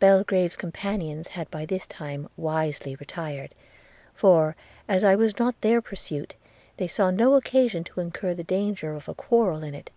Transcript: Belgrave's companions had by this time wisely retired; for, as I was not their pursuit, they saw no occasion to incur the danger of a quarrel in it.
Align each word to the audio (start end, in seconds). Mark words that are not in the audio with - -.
Belgrave's 0.00 0.56
companions 0.56 1.28
had 1.28 1.48
by 1.52 1.64
this 1.64 1.86
time 1.86 2.28
wisely 2.36 2.96
retired; 2.96 3.54
for, 4.12 4.56
as 4.88 5.04
I 5.04 5.14
was 5.14 5.38
not 5.38 5.60
their 5.60 5.80
pursuit, 5.80 6.34
they 6.78 6.88
saw 6.88 7.12
no 7.12 7.34
occasion 7.34 7.84
to 7.84 8.00
incur 8.00 8.34
the 8.34 8.42
danger 8.42 8.92
of 8.94 9.08
a 9.08 9.14
quarrel 9.14 9.62
in 9.62 9.76
it. 9.76 9.90